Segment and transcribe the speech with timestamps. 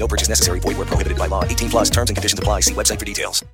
[0.00, 0.58] No purchase necessary.
[0.60, 1.44] Void were prohibited by law.
[1.44, 2.60] 18 plus terms and conditions apply.
[2.60, 3.44] See website for details.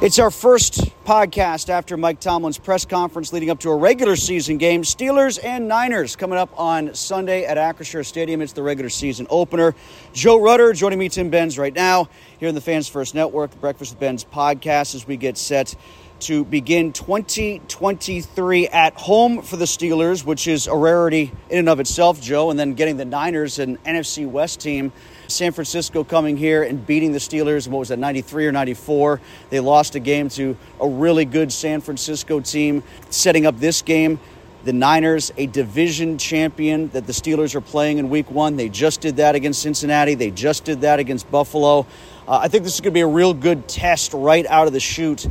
[0.00, 4.56] It's our first podcast after Mike Tomlin's press conference leading up to a regular season
[4.56, 4.80] game.
[4.80, 8.40] Steelers and Niners coming up on Sunday at Acrisure Stadium.
[8.40, 9.74] It's the regular season opener.
[10.14, 12.08] Joe Rutter joining me, Tim Benz, right now
[12.38, 15.74] here in the Fans First Network, Breakfast with Benz podcast, as we get set
[16.20, 21.80] to begin 2023 at home for the Steelers, which is a rarity in and of
[21.80, 24.92] itself, Joe, and then getting the Niners, an NFC West team.
[25.28, 29.20] San Francisco coming here and beating the Steelers, what was that, 93 or 94?
[29.48, 32.82] They lost a game to a really good San Francisco team.
[33.10, 34.18] Setting up this game,
[34.64, 38.56] the Niners, a division champion that the Steelers are playing in week one.
[38.56, 41.86] They just did that against Cincinnati, they just did that against Buffalo.
[42.28, 44.72] Uh, I think this is going to be a real good test right out of
[44.72, 45.26] the chute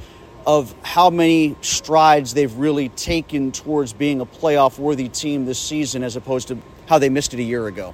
[0.45, 6.03] of how many strides they've really taken towards being a playoff worthy team this season
[6.03, 6.57] as opposed to
[6.87, 7.93] how they missed it a year ago.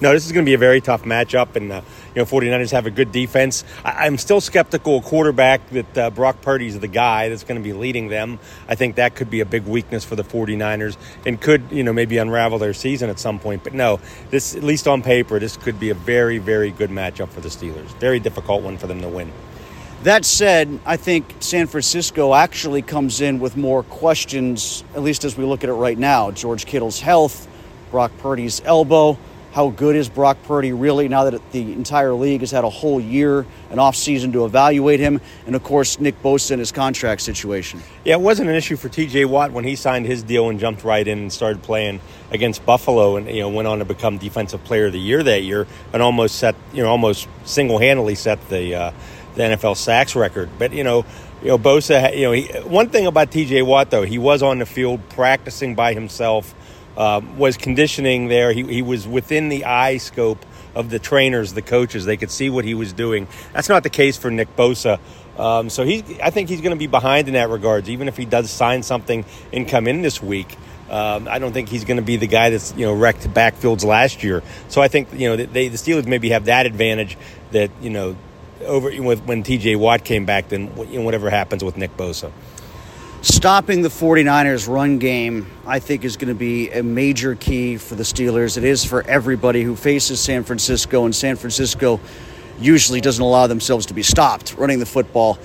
[0.00, 1.80] No, this is going to be a very tough matchup, and uh,
[2.14, 3.64] you know, 49ers have a good defense.
[3.84, 7.72] I- am still skeptical quarterback that uh, Brock Purdy's the guy that's going to be
[7.72, 8.38] leading them.
[8.68, 11.92] I think that could be a big weakness for the 49ers and could, you know,
[11.92, 13.64] maybe unravel their season at some point.
[13.64, 17.30] But no, this at least on paper, this could be a very, very good matchup
[17.30, 17.88] for the Steelers.
[17.98, 19.32] Very difficult one for them to win.
[20.02, 25.36] That said, I think San Francisco actually comes in with more questions, at least as
[25.36, 26.30] we look at it right now.
[26.30, 27.48] George Kittle's health,
[27.90, 29.18] Brock Purdy's elbow.
[29.52, 33.00] How good is Brock Purdy really now that the entire league has had a whole
[33.00, 35.18] year, an offseason to evaluate him?
[35.46, 37.80] And of course, Nick Bosa and his contract situation.
[38.04, 40.84] Yeah, it wasn't an issue for TJ Watt when he signed his deal and jumped
[40.84, 44.62] right in and started playing against Buffalo and you know went on to become defensive
[44.64, 48.74] player of the year that year and almost set you know almost single-handedly set the
[48.74, 48.92] uh,
[49.36, 50.50] the NFL sacks record.
[50.58, 51.04] But you know,
[51.42, 54.58] you know Bosa, you know, he, one thing about TJ Watt though, he was on
[54.58, 56.54] the field practicing by himself
[56.96, 58.52] um, was conditioning there.
[58.52, 60.44] He, he was within the eye scope
[60.74, 62.04] of the trainers, the coaches.
[62.04, 63.28] They could see what he was doing.
[63.52, 64.98] That's not the case for Nick Bosa.
[65.38, 67.90] Um, so he, I think he's going to be behind in that regards.
[67.90, 70.56] Even if he does sign something and come in this week,
[70.90, 73.84] um, I don't think he's going to be the guy that's you know wrecked backfields
[73.84, 74.42] last year.
[74.68, 77.18] So I think you know they, the Steelers maybe have that advantage
[77.50, 78.16] that you know
[78.64, 79.76] over when T.J.
[79.76, 80.68] Watt came back than
[81.04, 82.32] whatever happens with Nick Bosa
[83.22, 87.96] stopping the 49ers run game i think is going to be a major key for
[87.96, 91.98] the steelers it is for everybody who faces san francisco and san francisco
[92.60, 95.38] usually doesn't allow themselves to be stopped running the football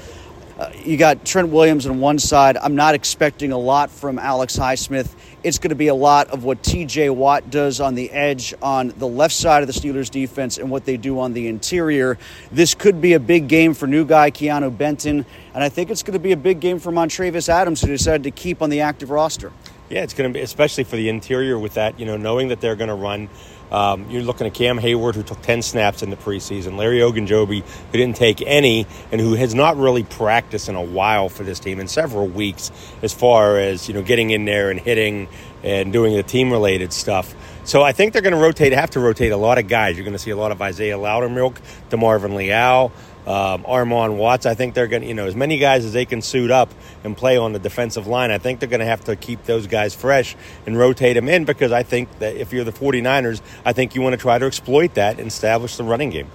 [0.62, 4.58] uh, you got trent williams on one side i'm not expecting a lot from alex
[4.58, 8.54] highsmith it's going to be a lot of what TJ Watt does on the edge
[8.62, 12.18] on the left side of the Steelers defense and what they do on the interior.
[12.52, 16.04] This could be a big game for new guy Keanu Benton, and I think it's
[16.04, 18.82] going to be a big game for Montravious Adams, who decided to keep on the
[18.82, 19.52] active roster.
[19.90, 22.62] Yeah, it's going to be, especially for the interior with that, you know, knowing that
[22.62, 23.30] they're going to run.
[23.72, 27.64] Um, you're looking at Cam Hayward, who took 10 snaps in the preseason, Larry Ogunjobi,
[27.64, 31.60] who didn't take any, and who has not really practiced in a while for this
[31.60, 32.72] team in several weeks,
[33.02, 35.30] as far as you know, getting in there and hitting
[35.64, 37.34] and doing the team-related stuff.
[37.64, 39.96] So I think they're going to rotate, have to rotate a lot of guys.
[39.96, 41.58] You're going to see a lot of Isaiah Loudermilk,
[41.92, 42.92] DeMarvin Leal,
[43.28, 44.46] um, Armon Watts.
[44.46, 46.74] I think they're going to, you know, as many guys as they can suit up
[47.04, 48.32] and play on the defensive line.
[48.32, 50.36] I think they're going to have to keep those guys fresh
[50.66, 54.02] and rotate them in because I think that if you're the 49ers, I think you
[54.02, 56.30] want to try to exploit that and establish the running game.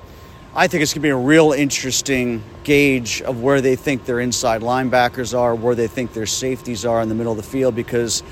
[0.55, 4.21] I think it's going to be a real interesting gauge of where they think their
[4.21, 7.75] inside linebackers are, where they think their safeties are in the middle of the field
[7.75, 8.23] because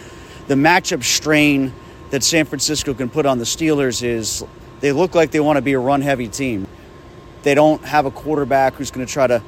[0.47, 1.71] the matchup strain
[2.11, 4.43] that San Francisco can put on the Steelers is
[4.81, 6.67] they look like they want to be a run heavy team.
[7.45, 9.43] They don't have a quarterback who's going to try to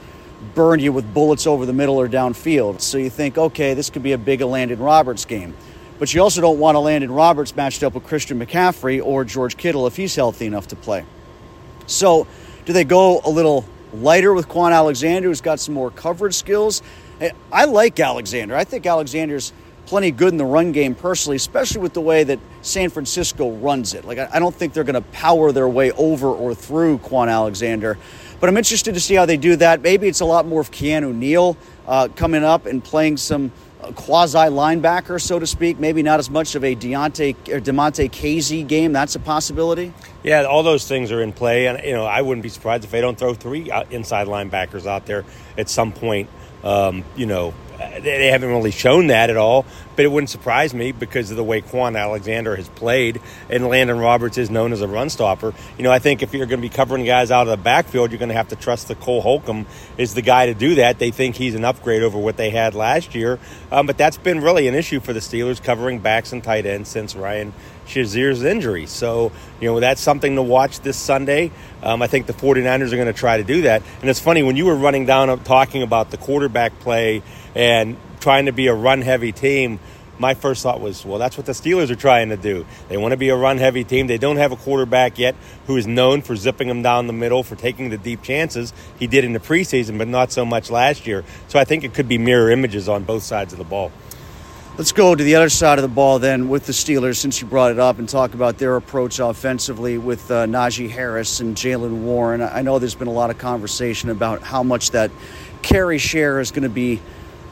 [0.54, 2.80] burn you with bullets over the middle or downfield.
[2.80, 5.54] So you think, okay, this could be a big Elandon Roberts game.
[5.98, 9.56] But you also don't want a Landon Roberts matched up with Christian McCaffrey or George
[9.56, 11.06] Kittle if he's healthy enough to play.
[11.86, 12.26] So
[12.66, 13.64] do they go a little
[13.94, 16.82] lighter with Kwon Alexander, who's got some more coverage skills?
[17.20, 18.54] Eh, I like Alexander.
[18.54, 19.54] I think Alexander's
[19.86, 23.94] plenty good in the run game personally, especially with the way that San Francisco runs
[23.94, 24.04] it.
[24.04, 27.96] Like, I don't think they're going to power their way over or through Kwon Alexander.
[28.38, 29.80] But I'm interested to see how they do that.
[29.80, 31.56] Maybe it's a lot more of Keanu Neal
[31.86, 33.50] uh, coming up and playing some
[33.80, 35.78] uh, quasi linebacker, so to speak.
[35.78, 38.92] Maybe not as much of a Deontay or Damontae Kazee game.
[38.92, 39.92] That's a possibility.
[40.22, 42.90] Yeah, all those things are in play, and you know I wouldn't be surprised if
[42.90, 45.24] they don't throw three uh, inside linebackers out there
[45.56, 46.28] at some point.
[46.64, 49.64] Um, you know, they haven't really shown that at all,
[49.96, 53.20] but it wouldn't surprise me because of the way Kwon Alexander has played,
[53.50, 55.54] and Elandon Roberts is known as a run stopper.
[55.76, 58.10] You know, I think if you're going to be covering guys out of the backfield,
[58.10, 59.66] you're going to have to trust that Cole Holcomb
[59.96, 60.98] is the guy to do that.
[60.98, 63.38] They think he's an upgrade over what they had last year,
[63.72, 66.88] um, but that's been really an issue for the Steelers covering backs and tight ends
[66.88, 67.52] since Ryan
[67.86, 68.86] Shazier's injury.
[68.86, 71.52] So, you know, that's something to watch this Sunday.
[71.82, 73.82] Um, I think the 49ers are going to try to do that.
[74.00, 77.22] And it's funny, when you were running down talking about the quarterback play
[77.54, 77.96] and
[78.26, 79.78] trying to be a run heavy team,
[80.18, 82.66] my first thought was, well, that's what the Steelers are trying to do.
[82.88, 84.08] They want to be a run heavy team.
[84.08, 85.36] They don't have a quarterback yet
[85.68, 88.72] who is known for zipping them down the middle, for taking the deep chances.
[88.98, 91.22] He did in the preseason, but not so much last year.
[91.46, 93.92] So I think it could be mirror images on both sides of the ball.
[94.76, 97.46] Let's go to the other side of the ball then with the Steelers, since you
[97.46, 102.02] brought it up, and talk about their approach offensively with uh, Najee Harris and Jaylen
[102.02, 102.42] Warren.
[102.42, 105.12] I know there's been a lot of conversation about how much that
[105.62, 107.00] carry share is going to be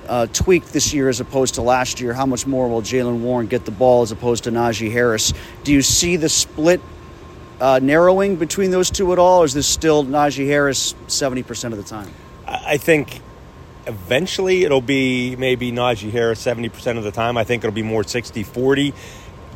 [0.08, 2.12] uh, tweaked this year as opposed to last year.
[2.12, 5.32] How much more will Jaylen Warren get the ball as opposed to Najee Harris?
[5.62, 6.80] Do you see the split
[7.60, 11.76] uh, narrowing between those two at all, or is this still Najee Harris 70% of
[11.76, 12.10] the time?
[12.46, 13.20] I think
[13.86, 17.36] eventually it'll be maybe Najee Harris 70% of the time.
[17.36, 18.94] I think it'll be more 60 40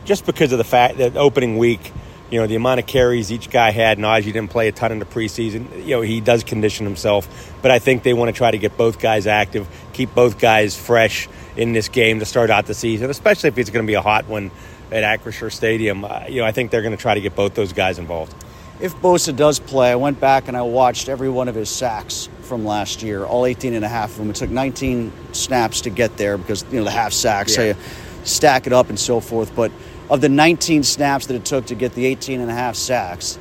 [0.05, 1.93] just because of the fact that opening week,
[2.31, 3.99] you know, the amount of carries each guy had.
[3.99, 5.85] Najee didn't play a ton in the preseason.
[5.85, 8.77] You know, he does condition himself, but I think they want to try to get
[8.77, 13.11] both guys active, keep both guys fresh in this game to start out the season,
[13.11, 14.51] especially if it's going to be a hot one
[14.91, 16.05] at Acrisure Stadium.
[16.05, 18.35] Uh, you know, I think they're going to try to get both those guys involved.
[18.81, 22.29] If Bosa does play, I went back and I watched every one of his sacks
[22.43, 24.31] from last year, all 18 and a half of them.
[24.31, 27.57] It took 19 snaps to get there because, you know, the half sacks, yeah.
[27.57, 27.75] so you
[28.23, 29.55] stack it up and so forth.
[29.57, 29.73] But
[30.11, 33.39] of the 19 snaps that it took to get the 18 and a half sacks,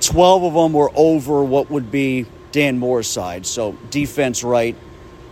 [0.00, 3.46] 12 of them were over what would be Dan Moore's side.
[3.46, 4.76] So defense right,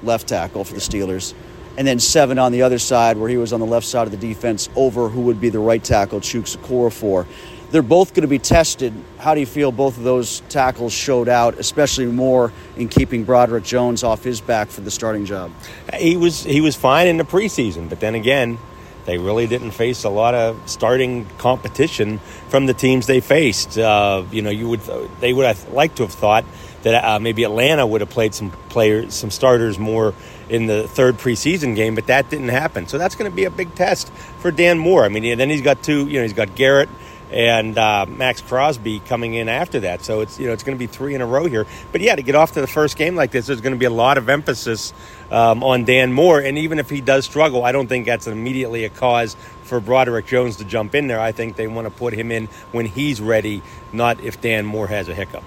[0.02, 1.34] left tackle for the Steelers.
[1.78, 4.10] And then seven on the other side, where he was on the left side of
[4.10, 7.26] the defense, over who would be the right tackle, Chuks Okorafor
[7.70, 8.92] they're both going to be tested.
[9.18, 13.64] How do you feel both of those tackles showed out, especially more in keeping Broderick
[13.64, 15.52] Jones off his back for the starting job?
[15.98, 18.58] He was he was fine in the preseason, but then again,
[19.06, 23.78] they really didn't face a lot of starting competition from the teams they faced.
[23.78, 24.80] Uh, you know, you would
[25.20, 26.44] they would have liked to have thought
[26.82, 30.14] that uh, maybe Atlanta would have played some players, some starters more
[30.48, 32.86] in the third preseason game, but that didn't happen.
[32.86, 35.04] So that's going to be a big test for Dan Moore.
[35.04, 36.06] I mean, then he's got two.
[36.06, 36.88] You know, he's got Garrett
[37.32, 40.04] and uh, Maxx Crosby coming in after that.
[40.04, 41.66] So it's you know it's going to be three in a row here.
[41.92, 43.86] But yeah, to get off to the first game like this, there's going to be
[43.86, 44.92] a lot of emphasis
[45.30, 46.40] um, on Dan Moore.
[46.40, 50.26] And even if he does struggle, I don't think that's immediately a cause for Broderick
[50.26, 51.20] Jones to jump in there.
[51.20, 54.86] I think they want to put him in when he's ready, not if Dan Moore
[54.86, 55.42] has a hiccup.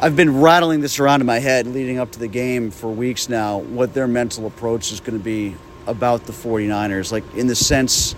[0.00, 3.28] I've been rattling this around in my head leading up to the game for weeks
[3.28, 5.56] now, what their mental approach is going to be
[5.88, 7.10] about the 49ers.
[7.10, 8.14] Like, in the sense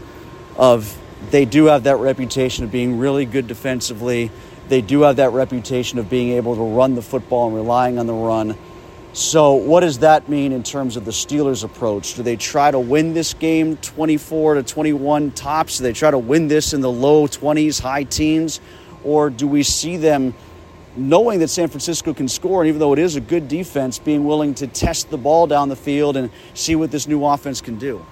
[0.56, 0.94] of
[1.30, 4.30] they do have that reputation of being really good defensively.
[4.68, 8.06] They do have that reputation of being able to run the football and relying on
[8.06, 8.56] the run.
[9.12, 12.14] So, what does that mean in terms of the Steelers' approach?
[12.14, 15.78] Do they try to win this game 24 to 21 tops?
[15.78, 18.60] Do they try to win this in the low 20s, high teens?
[19.02, 20.32] Or do we see them
[20.96, 24.24] knowing that San Francisco can score, and even though it is a good defense, being
[24.24, 27.78] willing to test the ball down the field and see what this new offense can
[27.78, 28.04] do?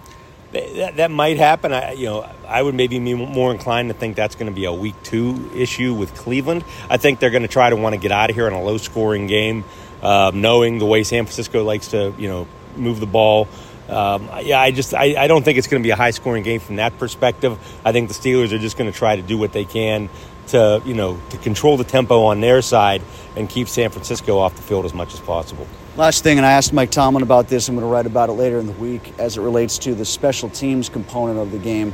[0.53, 1.73] That, that might happen.
[1.73, 4.65] I, you know, I would maybe be more inclined to think that's going to be
[4.65, 6.65] a week two issue with Cleveland.
[6.89, 8.63] I think they're going to try to want to get out of here in a
[8.63, 9.65] low scoring game,
[10.03, 13.47] uh, knowing the way San Francisco likes to, you know, move the ball.
[13.89, 16.43] Um, yeah, I just I, I don't think it's going to be a high scoring
[16.43, 17.59] game from that perspective.
[17.85, 20.09] I think the Steelers are just going to try to do what they can
[20.49, 23.03] to you know to control the tempo on their side
[23.37, 25.67] and keep San Francisco off the field as much as possible.
[25.97, 27.69] Last thing, and I asked Mike Tomlin about this.
[27.69, 30.05] I'm going to write about it later in the week as it relates to the
[30.05, 31.93] special teams component of the game.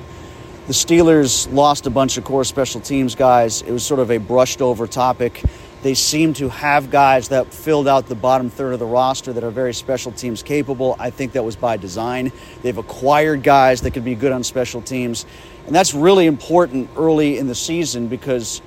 [0.66, 3.62] The Steelers lost a bunch of core special teams guys.
[3.62, 5.42] It was sort of a brushed over topic.
[5.84, 9.44] They seem to have guys that filled out the bottom third of the roster that
[9.44, 10.96] are very special teams capable.
[10.98, 12.32] I think that was by design.
[12.62, 15.26] They've acquired guys that could be good on special teams.
[15.66, 18.62] And that's really important early in the season because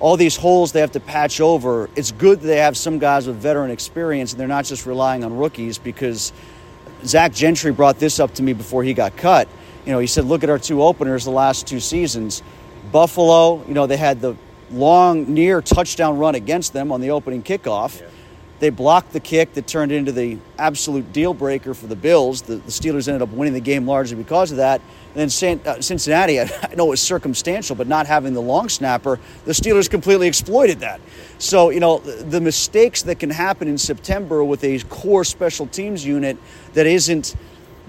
[0.00, 1.90] all these holes they have to patch over.
[1.94, 5.24] It's good that they have some guys with veteran experience and they're not just relying
[5.24, 6.32] on rookies because
[7.04, 9.46] Zach Gentry brought this up to me before he got cut.
[9.84, 12.42] You know, he said, look at our two openers the last two seasons.
[12.90, 14.36] Buffalo, you know, they had the
[14.72, 18.00] long near touchdown run against them on the opening kickoff.
[18.00, 18.06] Yeah.
[18.62, 22.42] They blocked the kick that turned into the absolute deal breaker for the Bills.
[22.42, 24.80] The, the Steelers ended up winning the game largely because of that.
[25.16, 29.18] And then uh, Cincinnati, I know it was circumstantial, but not having the long snapper,
[29.46, 31.00] the Steelers completely exploited that.
[31.38, 36.06] So, you know, the mistakes that can happen in September with a core special teams
[36.06, 36.38] unit
[36.74, 37.34] that isn't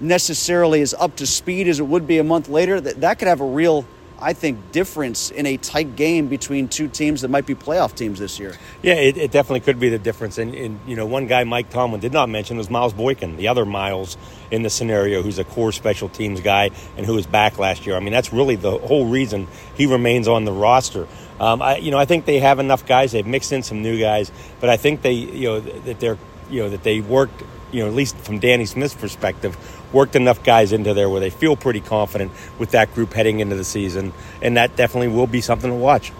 [0.00, 3.28] necessarily as up to speed as it would be a month later, that, that could
[3.28, 3.86] have a real
[4.24, 8.18] I think, difference in a tight game between two teams that might be playoff teams
[8.18, 8.56] this year.
[8.82, 10.38] Yeah, it, it definitely could be the difference.
[10.38, 13.48] And, and, you know, one guy Mike Tomlin did not mention was Miles Boykin, the
[13.48, 14.16] other Miles
[14.50, 17.96] in the scenario, who's a core special teams guy and who was back last year.
[17.96, 21.06] I mean, that's really the whole reason he remains on the roster.
[21.38, 23.12] Um, I, you know, I think they have enough guys.
[23.12, 26.16] They've mixed in some new guys, but I think they, you know, that they're,
[26.48, 27.42] you know, that they worked
[27.74, 29.56] you know, at least from Danny Smith's perspective,
[29.92, 33.56] worked enough guys into there where they feel pretty confident with that group heading into
[33.56, 34.12] the season,
[34.42, 36.12] and that definitely will be something to watch.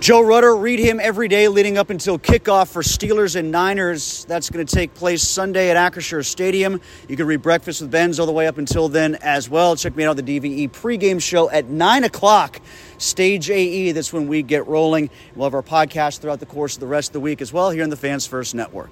[0.00, 4.24] Joe Rutter, read him every day leading up until kickoff for Steelers and Niners.
[4.24, 6.80] That's going to take place Sunday at Acrisure Stadium.
[7.06, 9.76] You can read Breakfast with Benz all the way up until then as well.
[9.76, 12.62] Check me out on the DVE pregame show at 9 o'clock.
[12.96, 15.10] Stage AE, that's when we get rolling.
[15.36, 17.68] We'll have our podcast throughout the course of the rest of the week as well
[17.68, 18.90] here on the Fans First Network.